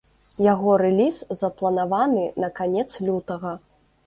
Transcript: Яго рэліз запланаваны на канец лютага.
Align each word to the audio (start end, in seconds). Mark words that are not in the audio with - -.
Яго 0.43 0.77
рэліз 0.83 1.19
запланаваны 1.41 2.25
на 2.45 2.49
канец 2.61 2.89
лютага. 3.11 3.55